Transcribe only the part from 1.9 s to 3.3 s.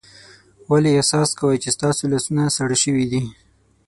لاسونه ساړه شوي دي؟